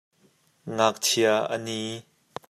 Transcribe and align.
Ngakchia 0.75 1.33
a 1.53 1.55
ni. 1.65 1.79